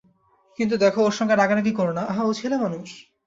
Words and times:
কিন্তু 0.59 0.75
দেখো 0.77 0.99
ওর 1.03 1.13
সঙ্গে 1.19 1.35
রাগারাগি 1.35 1.73
কোরো 1.73 1.91
না, 1.93 2.03
আহা 2.11 2.23
ও 2.25 2.31
ছেলেমানুষ! 2.33 2.89